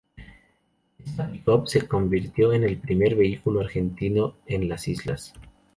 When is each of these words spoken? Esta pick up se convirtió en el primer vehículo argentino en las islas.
Esta 0.97 1.31
pick 1.31 1.47
up 1.47 1.67
se 1.67 1.87
convirtió 1.87 2.53
en 2.53 2.63
el 2.63 2.79
primer 2.79 3.13
vehículo 3.15 3.59
argentino 3.59 4.33
en 4.47 4.67
las 4.67 4.87
islas. 4.87 5.35